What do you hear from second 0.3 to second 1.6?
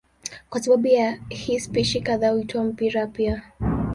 Kwa sababu ya hii